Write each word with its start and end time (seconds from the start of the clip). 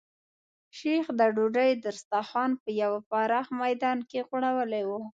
شیخ 0.77 1.05
د 1.19 1.21
ډوډۍ 1.35 1.71
دسترخوان 1.85 2.51
په 2.61 2.69
یو 2.81 2.91
پراخ 3.09 3.47
میدان 3.61 3.97
کې 4.09 4.19
غوړولی 4.27 4.83
و. 4.89 4.91